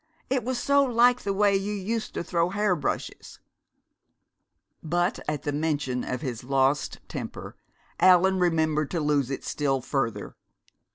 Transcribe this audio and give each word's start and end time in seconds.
It 0.31 0.43
was 0.43 0.57
so 0.57 0.83
like 0.83 1.21
the 1.21 1.31
way 1.31 1.55
you 1.55 1.73
used 1.73 2.15
to 2.15 2.23
throw 2.23 2.49
hair 2.49 2.75
brushes" 2.75 3.39
But 4.83 5.19
at 5.27 5.43
the 5.43 5.51
mention 5.51 6.03
of 6.03 6.21
his 6.21 6.43
lost 6.43 6.99
temper 7.07 7.55
Allan 7.99 8.39
remembered 8.39 8.89
to 8.89 8.99
lose 8.99 9.29
it 9.29 9.43
still 9.45 9.79
further. 9.79 10.35